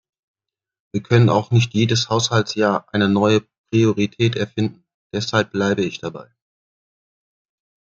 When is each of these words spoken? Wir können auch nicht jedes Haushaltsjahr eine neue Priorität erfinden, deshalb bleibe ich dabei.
Wir 0.93 1.03
können 1.03 1.29
auch 1.29 1.51
nicht 1.51 1.75
jedes 1.75 2.09
Haushaltsjahr 2.09 2.91
eine 2.91 3.07
neue 3.07 3.43
Priorität 3.71 4.35
erfinden, 4.35 4.83
deshalb 5.13 5.51
bleibe 5.51 5.83
ich 5.83 5.99
dabei. 5.99 6.33